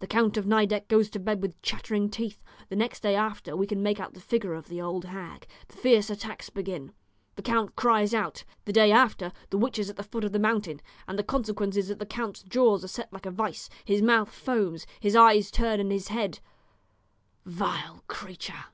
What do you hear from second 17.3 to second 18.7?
Vile creature!